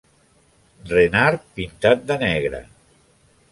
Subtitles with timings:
[0.91, 2.65] Renard pintat de negre.